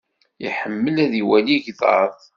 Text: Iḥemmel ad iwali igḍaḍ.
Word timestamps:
Iḥemmel 0.47 0.95
ad 1.05 1.13
iwali 1.21 1.55
igḍaḍ. 1.57 2.15